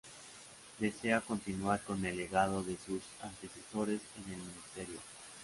[0.79, 4.99] Desea continuar con el legado de sus antecesores en el ministerio.